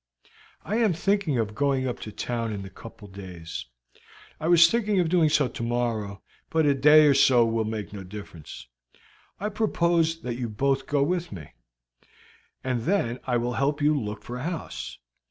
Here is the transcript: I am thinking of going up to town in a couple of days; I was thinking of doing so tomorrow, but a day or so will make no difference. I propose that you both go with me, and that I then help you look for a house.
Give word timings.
I 0.65 0.77
am 0.77 0.93
thinking 0.93 1.37
of 1.37 1.53
going 1.53 1.87
up 1.87 1.99
to 1.99 2.11
town 2.11 2.51
in 2.51 2.65
a 2.65 2.71
couple 2.71 3.07
of 3.07 3.13
days; 3.13 3.67
I 4.39 4.47
was 4.47 4.67
thinking 4.67 4.99
of 4.99 5.09
doing 5.09 5.29
so 5.29 5.47
tomorrow, 5.47 6.23
but 6.49 6.65
a 6.65 6.73
day 6.73 7.05
or 7.05 7.13
so 7.13 7.45
will 7.45 7.65
make 7.65 7.93
no 7.93 8.03
difference. 8.03 8.65
I 9.39 9.49
propose 9.49 10.21
that 10.21 10.37
you 10.37 10.49
both 10.49 10.87
go 10.87 11.03
with 11.03 11.31
me, 11.31 11.53
and 12.63 12.81
that 12.85 13.21
I 13.27 13.37
then 13.37 13.53
help 13.53 13.79
you 13.79 13.93
look 13.93 14.23
for 14.23 14.37
a 14.37 14.41
house. 14.43 14.97